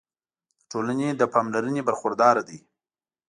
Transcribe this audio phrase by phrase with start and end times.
[0.59, 2.59] د ټولنې له پاملرنې برخورداره دي.